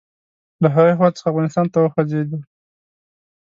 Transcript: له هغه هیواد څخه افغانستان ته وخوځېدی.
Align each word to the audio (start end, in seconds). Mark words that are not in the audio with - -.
له 0.61 0.67
هغه 0.75 0.89
هیواد 0.95 1.13
څخه 1.17 1.29
افغانستان 1.31 1.65
ته 1.73 1.77
وخوځېدی. 1.79 2.37